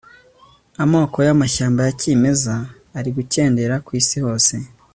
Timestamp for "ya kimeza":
1.87-2.55